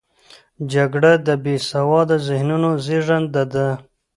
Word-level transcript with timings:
جګړه 0.73 1.11
د 1.27 1.29
بې 1.43 1.55
سواده 1.69 2.17
ذهنونو 2.29 2.69
زیږنده 2.85 3.43
ده 3.53 3.67